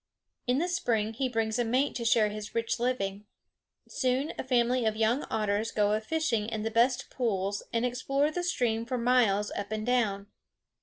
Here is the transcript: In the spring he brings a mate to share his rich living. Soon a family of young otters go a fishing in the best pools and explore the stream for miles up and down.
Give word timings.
In 0.47 0.57
the 0.57 0.67
spring 0.67 1.13
he 1.13 1.29
brings 1.29 1.59
a 1.59 1.63
mate 1.63 1.93
to 1.93 2.05
share 2.05 2.29
his 2.29 2.55
rich 2.55 2.79
living. 2.79 3.25
Soon 3.87 4.33
a 4.39 4.43
family 4.43 4.83
of 4.83 4.95
young 4.95 5.25
otters 5.29 5.71
go 5.71 5.91
a 5.91 6.01
fishing 6.01 6.49
in 6.49 6.63
the 6.63 6.71
best 6.71 7.11
pools 7.11 7.61
and 7.71 7.85
explore 7.85 8.31
the 8.31 8.41
stream 8.41 8.83
for 8.83 8.97
miles 8.97 9.51
up 9.51 9.71
and 9.71 9.85
down. 9.85 10.25